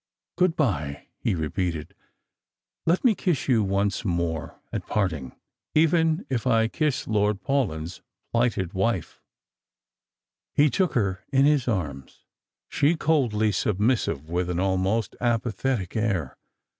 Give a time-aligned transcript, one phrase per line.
[0.39, 1.93] "Good bye," he repeated;
[2.87, 5.35] "let me kiss you once more at parting,
[5.75, 8.01] even if I kiss Lord Paulyn's
[8.33, 9.21] plighted wife."
[10.55, 12.25] He took her in his arms,
[12.67, 16.35] she coldly submissive, with an almost apathetic air.